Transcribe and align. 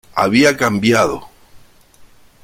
Había 0.15 0.57
cambiado. 0.57 1.29